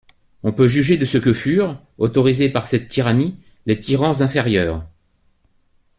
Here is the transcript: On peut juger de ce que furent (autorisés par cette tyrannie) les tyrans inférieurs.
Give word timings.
On 0.41 0.51
peut 0.51 0.67
juger 0.67 0.97
de 0.97 1.05
ce 1.05 1.19
que 1.19 1.31
furent 1.31 1.79
(autorisés 1.99 2.49
par 2.49 2.65
cette 2.65 2.87
tyrannie) 2.87 3.39
les 3.67 3.79
tyrans 3.79 4.23
inférieurs. 4.23 4.83